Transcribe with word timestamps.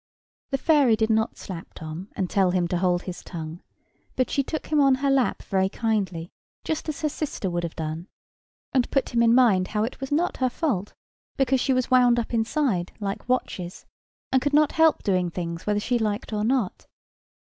The 0.49 0.57
fairy 0.57 0.95
did 0.95 1.11
not 1.11 1.37
slap 1.37 1.75
Tom, 1.75 2.09
and 2.15 2.27
tell 2.27 2.49
him 2.49 2.67
to 2.69 2.79
hold 2.79 3.03
his 3.03 3.23
tongue: 3.23 3.61
but 4.15 4.31
she 4.31 4.41
took 4.41 4.65
him 4.71 4.81
on 4.81 4.95
her 4.95 5.11
lap 5.11 5.43
very 5.43 5.69
kindly, 5.69 6.31
just 6.63 6.89
as 6.89 7.01
her 7.03 7.07
sister 7.09 7.51
would 7.51 7.61
have 7.61 7.75
done; 7.75 8.07
and 8.73 8.89
put 8.89 9.09
him 9.09 9.21
in 9.21 9.35
mind 9.35 9.67
how 9.67 9.83
it 9.83 10.01
was 10.01 10.11
not 10.11 10.37
her 10.37 10.49
fault, 10.49 10.95
because 11.37 11.59
she 11.61 11.71
was 11.71 11.91
wound 11.91 12.17
up 12.17 12.33
inside, 12.33 12.93
like 12.99 13.29
watches, 13.29 13.85
and 14.31 14.41
could 14.41 14.53
not 14.53 14.71
help 14.71 15.03
doing 15.03 15.29
things 15.29 15.67
whether 15.67 15.79
she 15.79 15.99
liked 15.99 16.33
or 16.33 16.43
not. 16.43 16.87